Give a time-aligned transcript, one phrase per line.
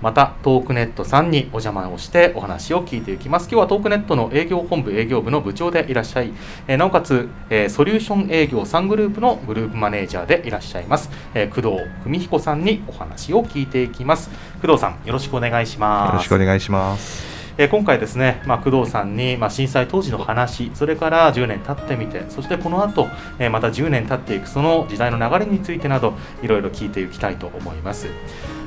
[0.00, 3.48] またトークネットさんにお邪魔をしてお話を聞いていきます。
[3.50, 6.32] 今日はトークネットの営業本部営業部の部長でいらっしゃい、
[6.66, 14.30] えー、なおかつ、えー、ソリューション営業3グループのグループマネージャーでいらっしゃいます、えー、工藤文彦さんにお話を聞いていきます。
[14.60, 16.10] 工藤さんよろしくお願いします。
[16.12, 17.27] よろしくお願いします。
[17.60, 23.08] え今回ですね、まあ、工藤さんに、まあ、震災当時の話それから10年経ってみてそしてこの後、
[23.40, 28.06] えまた10年経っていくその時代の流れについてなどいろいろ聞いていきたいと思います。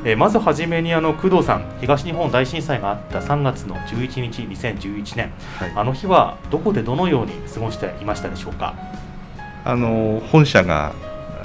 [0.04, 8.76] えまずはじめにあの工藤さん東日本大震災があった3月の11日2011年、はい、あの日はどこでどのように過ごしていましたでしょうか？
[9.64, 10.94] あの本社が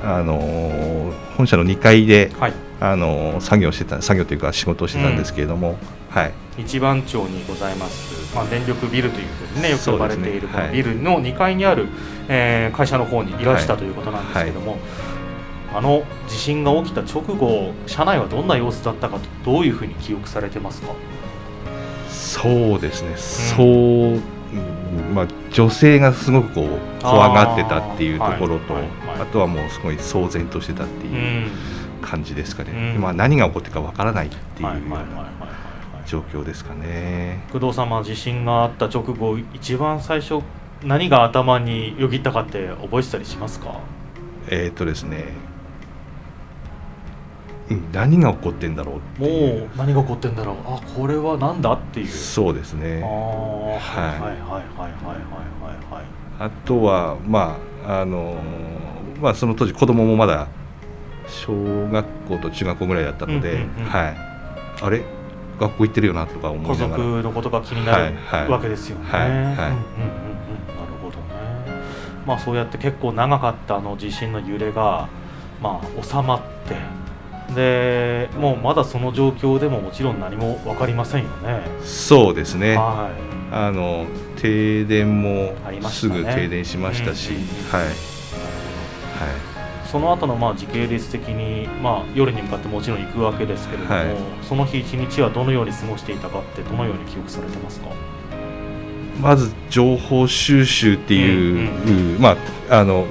[0.03, 11.89] あの本社の2階で、はい、あの作業してた作業というか仕事をしてたんですけれども、うんはい、一番町にございます、まあ、電力ビルというふうにねよく呼ばれているこのビルの2階にある、
[12.27, 14.81] えー、会社の方にいらしたということなんですけれども、はい。
[14.81, 14.87] は
[15.75, 20.95] い、あの地震が起きた直後社内はどんな様子だったかとどういうふうに記憶されてますか？
[22.09, 24.37] そうですね、うん、そう
[25.13, 28.75] まあ、女性がすごくこう怖がってたっていうところと
[29.21, 31.51] あ,、とはもうすごい騒然としてたっていう
[32.01, 35.05] 感じですかね、うん、まあ、何が起こってかわからないっていうような
[36.07, 37.41] 状況ですかね。
[37.53, 40.41] 工藤様地震があった直後一番最初
[40.85, 43.81] 何が頭によぎったかって覚えてたりしますか？
[44.49, 45.25] えっ、とですね。
[47.93, 50.57] 何が起こってんだろうもう何が起こってんだろう。
[50.67, 52.07] あこれは何だっていう。
[52.07, 53.03] そうですね。
[53.03, 55.17] あ、はい、はいはいはいはいは
[55.91, 56.05] いはい
[56.39, 58.37] あとはまああの
[59.21, 60.47] まあその当時子供もまだ
[61.27, 61.53] 小
[61.89, 64.17] 学校と中学校ぐらいだったので、うんうんうん、はい。
[64.83, 65.03] あれ？
[65.59, 69.05] 学校行ってるよなとか思いながら家族のことが気になる、はいはい、わけですよね。
[69.11, 69.79] はいはい、うんうんうん、なる
[71.03, 71.25] ほどね。
[72.27, 75.09] まあそうやって結構長かったあの地震の揺れが
[75.63, 76.77] まあ収まって
[77.55, 81.63] でもうまだその状況でももちろん何も分かりませんよね。
[81.83, 82.77] そうですね。
[82.77, 83.11] は
[83.51, 84.07] い、あの
[84.37, 85.55] 停電も
[85.89, 87.33] すぐ停電しましたし、
[87.71, 87.83] はい。
[87.83, 87.89] は
[89.53, 89.56] い
[89.97, 94.07] その後のまあ時系列的に、まあ、夜に向かってもちろん行くわけですけれども、はい、
[94.43, 97.89] その日一日はどのように過ごしていたかってどのように記憶されてますか？
[99.23, 102.37] まず情報収集っていううんうん、ま
[102.69, 103.07] あ、あの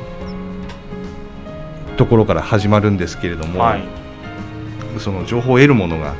[1.97, 3.83] ところから始まるんですけれども、はい、
[4.99, 6.13] その情報を得るものが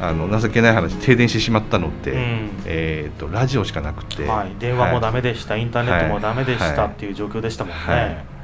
[0.00, 8.35] あの情けない話停電してしまったのって、うん、えーと、ラジオしかなくて、はい、電話もだめでした、インターネットもだめでした、っていう状況でしたもんね。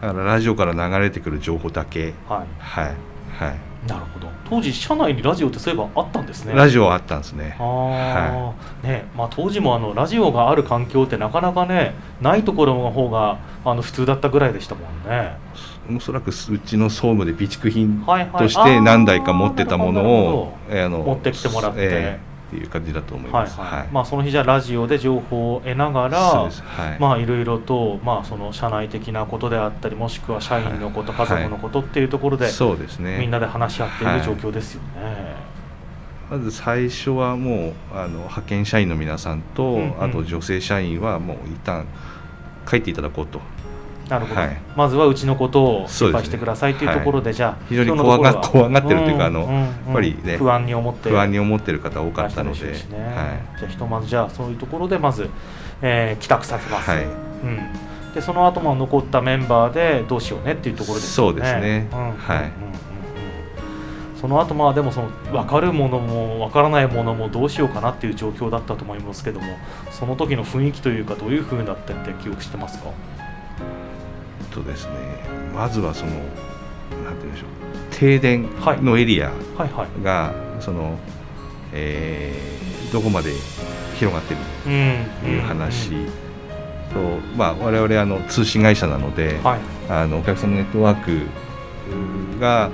[0.00, 2.14] だからラジオから流れてくる情報だけ。
[2.28, 2.46] はい。
[2.58, 2.94] はい。
[3.38, 3.70] はい。
[3.88, 4.28] なるほど。
[4.48, 6.52] 当時社内にラジオってそういえばあったんですね。
[6.54, 7.56] ラジオあったんですね。
[7.58, 15.36] あ、はい、ねまあ、当時もあのラジオがある環境ってなかなかねないところの方があの普通だったぐらいでしたもんね。
[15.96, 18.04] おそらくうちの総務で備蓄品
[18.38, 20.02] として何台か持ってたもの
[20.34, 23.60] を、はいはい、あの持ってきてもらって、えーっていう感じだと思います。
[23.60, 33.18] はいはいはい、まあその日じゃラジオで情報を得ながら、はい、まあいろいろとまあその社内的なことであったりもしくは社員のこと、はい、家族のことっていうところで、そうですね。
[33.20, 35.36] みんなで話し合っている状況ですよね。
[36.28, 41.86] まず最初はもうあの派遣社員の皆さんと、うんうん、あと女性社員はもう一旦
[42.68, 43.40] 帰っていただこうと
[44.10, 52.78] なるほど、はい、まずはうちのことを心配してくださいというところで、じゃあ非常に怖が怖がってるというか、あのやっぱりね不安に思って不安に思ってる方多かったので、ね、はい、
[53.58, 55.30] じゃあひとまずじゃあそういうところでまず、
[55.80, 57.04] えー、帰宅させます、はい。
[57.04, 57.06] う
[57.46, 61.12] ん、でその後も残ったメンバーでどうしようねっていうところですね。
[61.14, 62.50] そうですね、うん、はい、うん
[64.20, 69.46] その後まあでもその分かるものも分からないものもどうしようかなっていう状況だったと思いますけども
[69.90, 72.90] その時の雰囲気というかどういうふうになってって記憶してますか？
[74.50, 74.94] とですね
[75.54, 76.30] まずはそのなんて
[76.92, 77.50] 言うんでしょう
[77.90, 78.48] 停電
[78.82, 79.30] のエリア
[80.02, 80.98] が、その、
[81.72, 83.32] えー、どこまで
[83.96, 84.70] 広がってると
[85.28, 85.90] いう話。
[86.90, 86.98] と、
[87.36, 91.04] まあ、我々あの通信会社なので、はい、あのお客さんのネットワー
[92.36, 92.70] クが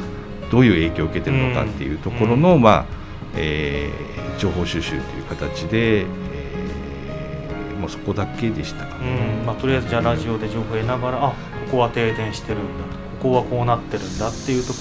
[0.50, 2.86] どういう影響を受けてるのかっていうところの、まあ
[3.34, 6.06] えー、情報収集という形で、えー、
[7.86, 11.36] もうそこだけでしたかね、まあ、とりあえずじゃあラジオで情報を得ながらあこ
[11.72, 13.06] こは停電してるんだと。
[13.16, 14.80] ここはこうなってるんだっていうとこ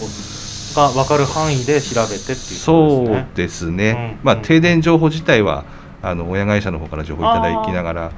[0.75, 5.63] が分かる範囲で調べてっていう、ね、そうですね、うん、まあ、停電情報自体は
[6.01, 8.11] あの親会社の方から情報いただきながら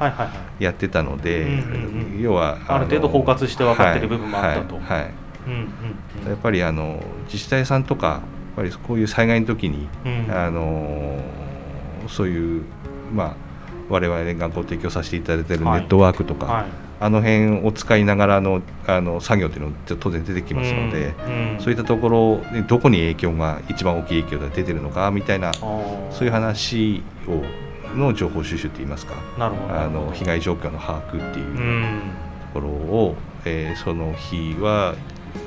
[0.60, 1.48] やってたので、
[2.20, 4.76] 要はある程度包括して分かってる部分もあったと。
[4.76, 5.12] はい、はい。
[6.28, 8.22] やっぱりあの自治体さんとかやっ
[8.58, 11.22] ぱりこういう災害の時に、うん、あの
[12.10, 12.64] そういう
[13.14, 13.47] まあ
[13.90, 16.62] 我々がご提供させていただいているネットワークとか、はい。
[16.64, 27.44] はい、あの辺を使いながらのあの作業というのは当然出てきますので、うんうん、そういったところでどこに影響が一番大きい影響が出てるのかみたいなそういう話を
[27.96, 29.16] の情報収集といいますか。
[29.38, 32.02] あの被害状況の把握っていう
[32.54, 34.96] ところを、えー、その日は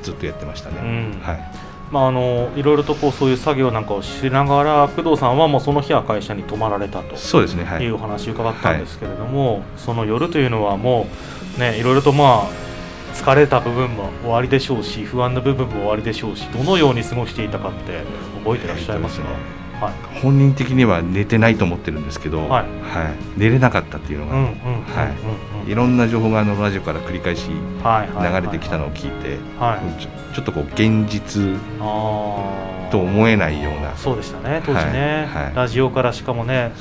[0.02, 0.76] ずっとやってましたね。
[1.22, 7.16] はいまあ、あのいろいろとこうそういう作業なんかをしながら工藤さんはもうその日は会社に泊まられたと。
[7.16, 11.08] そうですね、はい、いうお話を伺ったんですけれども、はい、その夜というのはも
[11.56, 12.70] う、ね、いろいろとまあ
[13.14, 18.04] 疲れた部分も終わりでしょうし不安な部分も終わりでしょうしどのように過ごしていたかって
[18.44, 19.26] 覚えてらっしゃいますか、
[19.80, 22.64] はい、本人的には寝てないと思ってるんですけど、はい、はい、
[23.38, 25.70] 寝れなかったっていうのが、はい。
[25.70, 30.34] いろんな情報があのラジオから繰り返し流れてきたのを聞いて、はい。
[30.34, 31.58] ちょっとこう現実
[32.90, 33.96] と思えないような。
[33.96, 35.44] そうでしたね当時ね、はい。
[35.44, 36.72] はい、ラジオからしかもね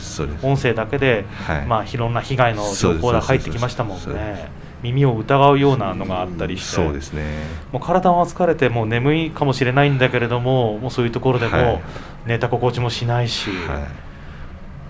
[0.41, 1.65] 音声だけで、はい。
[1.65, 4.49] まあ、いろんな被害の情報が入ってきましたもんね。
[4.81, 7.23] 耳を疑うようなのがあったりして、そうですね。
[7.71, 11.81] もう体は疲れてもう眠いかもしれないんだけれどももうそういうところでも
[12.25, 13.87] 寝た心地もしないし、はい、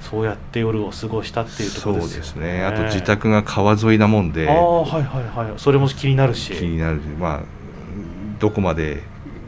[0.01, 2.12] そうやって夜を過ごしたっていうところですね。
[2.12, 2.65] そうですね。
[2.65, 5.59] あと自宅が川沿いなもんでああはいはいはい。
[5.59, 6.53] それも気になるし。
[6.53, 7.01] 気になる。
[7.19, 7.42] まあ
[8.39, 9.03] どこまで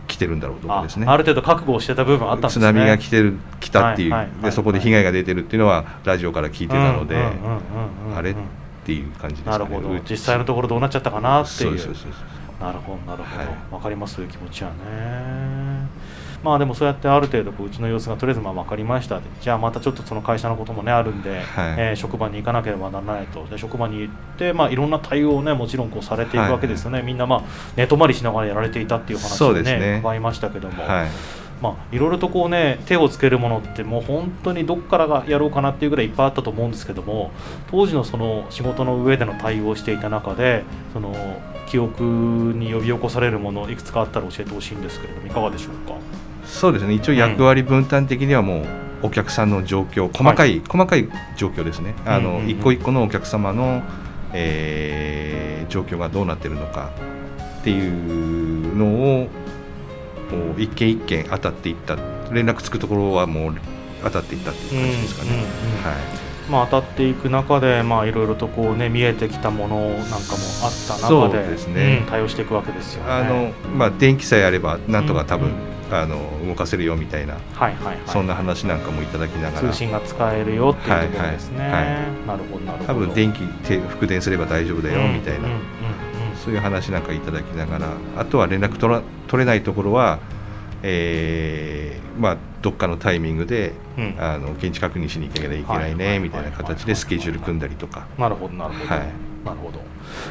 [0.07, 1.05] 来てるんだろうとかですね。
[1.07, 2.65] ある程度覚悟をしてた部分あったんですね。
[2.67, 7.15] 津波が来てる来たっていう、でそこで被害が出てるっていうのはラジオから聞いてたので
[8.13, 8.35] あれ
[8.81, 9.51] っていう感じですね。
[9.51, 9.89] なるほど。
[10.09, 11.95] 実際のところどうなっちゃったかなっていう。
[12.59, 15.89] なるほどなるほど、はい、分かりますそういう気持ちはね。
[16.43, 21.41] まあでもそうやってある程度うちの様子がとりあえずまあ分かりましたじゃあまたちょっとその会社のこともねあるんで、はい、
[21.77, 23.45] えー、職場に行かなければならないと。
[23.45, 27.43] で職場に行って、まあ、いろんな対応をねもちろんこうされていくわけですよね、はい、みんなまあ
[27.75, 29.97] 寝泊まりしながらやられていたっていう話をねね。
[29.99, 30.83] 伺いましたけども。
[30.83, 37.31] はいまあ、いろいろとこうね手をつけるものってもう本当にどこからがやろうかなっていうぐらいいっぱいあったと思うんですけども
[37.69, 40.63] 当時のその仕事の上での対応をしていた中で
[40.93, 41.13] その
[41.67, 45.93] 記憶に呼び起こされるものいくつかあったら教えてほしいんですけれどもいかがでしょうか？
[46.45, 46.93] そうですね。
[46.95, 48.65] 一応役割分担的にはもう、
[49.03, 51.93] お客さんの状況細かい、はい、細かい状況ですね。
[52.05, 53.83] あの、うんうんうん、一個一個のお客様の、
[54.33, 56.89] えー、状況がどうなってるのか
[57.61, 58.85] っていうの
[59.21, 59.27] を
[60.57, 61.95] 一件一件当たっていった
[62.31, 63.55] 連絡つくところはもう
[64.03, 65.29] 当たっていったっていう感じですかね。
[65.29, 65.47] うんうんうん、
[65.83, 65.95] はい。
[66.49, 70.17] まあ、当たっていく中で、まあ、いろいろとこう、ね、見えてきたものなんかも
[70.63, 75.53] あった中でですね、うん、対応していくわけですよ、ね、あのまあ、電気さえあればなんとか多分、うん
[75.89, 79.69] うん、あの動かせるよみたいな、はいはいはい、そんな話なんかもいただきながら。
[79.69, 81.95] 通信が使えるよっていうところですね、はいはいはい、
[82.27, 82.85] なるほどなるほど。
[82.85, 83.43] 多分電気
[83.87, 86.10] 復電すれば大丈夫だよみたいな、うんうんうんうん、
[86.43, 90.19] そういう話なんかいただきながらあとは連絡取ら取れないところは
[90.83, 98.07] えーまあ、どっかのタイミングで、うん、あの現地確認しに行かなきゃいけないねみたいな形でスケジュール組んだりとか。
[98.17, 98.99] なるほどなるほど、はい、
[99.45, 99.79] なるほど。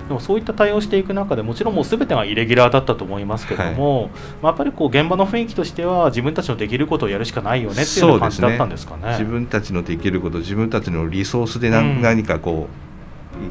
[0.08, 12.89] でもそういった対応していく中でもちろんもう全てがイレギュラーだったと思いますけども、はい、まあ、やっぱりこう現場の雰囲気としては自分たちのできることをやるしかないよねっていう感じだったんですかね、ね、自分たちのできること自分たちのリソースで何,、何かこう、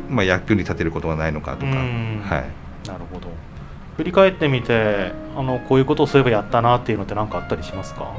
[0.09, 3.29] まあ、役に立てることがないのかとか、はい、なるほど。
[3.97, 8.13] 振り返ってみてあのこういうことをそういえばやったなっていうのって何かあったりしますか？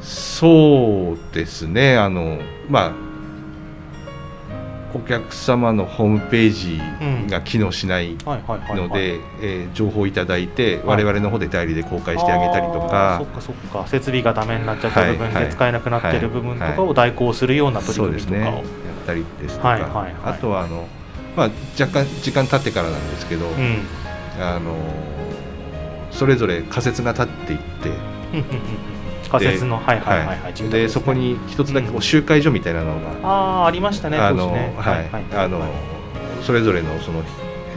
[0.00, 1.96] そうですね。
[1.96, 2.38] あの
[2.68, 2.92] まあ
[4.94, 9.20] お客様のホームページが機能しないので
[9.72, 13.16] 情報をいただいて、はい、我々の方で代理で公開してあげたりとか。
[13.18, 13.86] そっかそっか。
[13.86, 18.64] 設備がダメになっちゃった部分で使えなくなっている部分とかを代行するような取り組みとかを、ね、やっ
[19.06, 20.86] たりですとか、はいはいはい、あとはあの、
[21.36, 23.82] まあ、若干時間経ってからなんですけど、うん、
[24.38, 24.76] あの
[26.10, 27.90] それぞれ仮説が立っていって
[29.30, 35.10] 仮説のはいはいはいはい、で、そこに一つだけこう集会所みたいなのが、ああありましたねあの、はい。
[35.34, 35.62] あの
[36.42, 37.20] それぞれのその、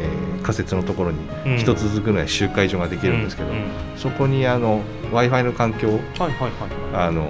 [0.02, 1.20] えー、仮説のところに
[1.58, 3.50] 一つずつぐらい集会所ができるんですけど、
[3.96, 4.82] そこにあの
[5.12, 7.24] w i f i の環境を、はいはいはい、あの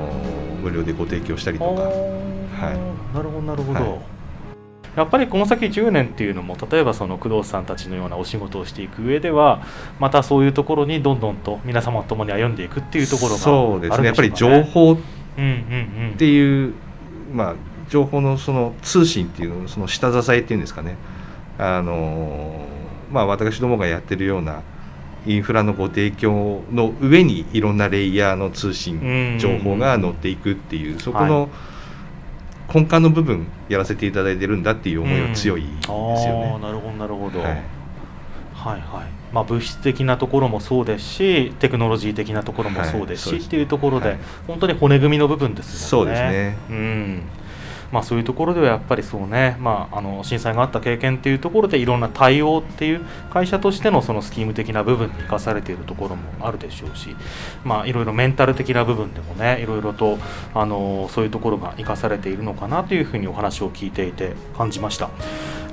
[0.64, 1.92] 無料でご提供したりとか、は
[3.14, 4.02] い、なるほどなるほど、
[4.96, 9.62] やっぱりこの先10年っていうのも例えばその工藤さんたちのようなお仕事をしていく上では
[10.00, 14.08] またそういうところにどんどんと皆様と共に歩んでいくっていうところが、ね、そうですね。
[14.08, 14.98] やっぱり情報っ
[16.18, 16.74] ていう,、
[17.34, 17.56] まあ
[17.90, 20.96] 情報のその通信っていうその下支えっていうんですかね。
[21.58, 22.66] あの
[23.12, 24.62] まあ私どもがやってるような
[25.28, 31.50] インフラのご提供の上にいろんなレイヤーの通信情報が乗っていくっていうそこの
[32.74, 36.60] 根幹の部分やらせていただいてるんだっていう思いは強いですよね。
[36.62, 37.62] なるほどなるほど、はい、はい
[38.54, 38.82] はい。
[39.32, 45.88] まあ、物質的なところもそうですしテクノロジー的なところもそうですし、はい、っていうところで、はい、本当に骨組みの部分ですよね。
[45.88, 47.22] そうですね、うん
[47.96, 57.16] まあ、そういうところではやっぱりそうね、まあ、あの震災があった経験っていうところでいろんな対応っていう会社としてのそのスキーム的な部分に生かされているところもあるでしょうし、
[57.64, 60.18] まあ、いろいろメンタル的な部分でもねいろいろと
[60.54, 65.10] あのそういうところが生かされているのかなというふうにお話を聞いていて感じました。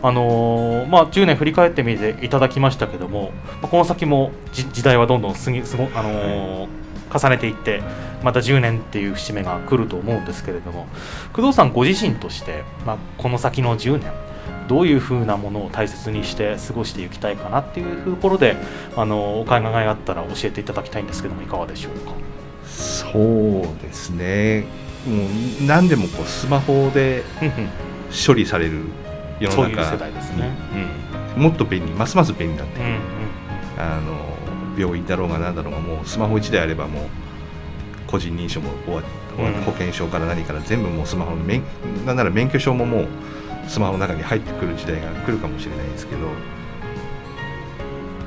[0.05, 3.31] あのー、まあ、10年振り返ってみていただきましたけども、
[3.62, 6.82] まこの先も時代はどんどん過ぎすご、あのー、
[7.12, 7.83] 重ねていって
[8.23, 10.87] また10年っていう節目が来ると思うんですけれども
[11.33, 14.12] 工藤さんご自身として、まあ、この先の10年
[14.69, 18.57] どういうふうなものを大切にして過ごしていきたいかなっていうところで
[18.97, 22.12] あのお考えがあったら教えていただきたいんですけどもいかがでしょうか？
[22.66, 24.64] そうですね。
[25.07, 25.25] も
[25.62, 27.25] う何でもこうスマホで
[28.26, 28.85] 処理される
[29.40, 29.92] 世の中。
[29.92, 30.50] 世代ですね、
[31.37, 32.99] うん、もっと便利ますます便利になってうんうん、
[33.78, 34.32] あの
[34.76, 37.05] 病院だろうが何だろうがもうスマホ1台あればもう
[38.07, 39.23] 個人認証も終わって
[39.64, 41.62] 保険証から何から全部もうスマホの免
[42.05, 43.07] なんなら免許証ももう
[43.67, 46.29] スマホの中に入ってくる時代が来るかもしれないですけど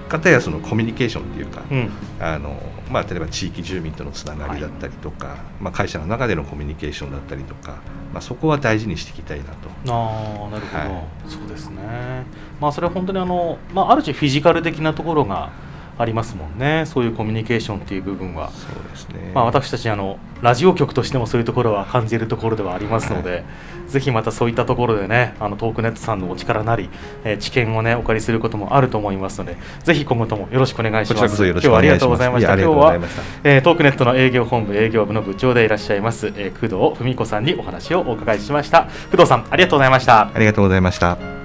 [0.08, 7.80] かたやそのコミュニケーションっていうか、うん、あのまあ、例えば地域住民とのつながりだったりとか、はい、まあ、会社の中でのコミュニケーションだったりとか、
[8.14, 9.70] まあ、そこは大事にしていきたいなと。
[9.92, 12.26] あなるほど、はい、そうですね、
[12.62, 15.52] まあ、それは本当にあの、まあ、ある種フィジカル的なところが
[15.98, 16.84] ありますもんね。
[16.86, 18.52] そういうコミュニケーションっていう部分は。
[18.52, 23.44] そうですね、まあ、私たちあのラジオ局としてもそういうところは感じるところではありますので、はい、
[23.88, 26.90] ぜひまたそういったところでねあのトークネットさんのお力なり、
[27.24, 31.48] えー、知見をねお借りすることもあると思いますのでぜひ今後ともよろしくお願いします。
[31.48, 32.54] 今日はありがとうございました。
[32.54, 32.96] 今日は、
[33.44, 38.90] えー、トークネットの営業本部営業部の部長でいらっしゃいます、えー、工藤文子さんにお話をお伺いしました。
[39.12, 40.32] 工藤さんありがとうございました。
[40.34, 41.45] ありがとうございました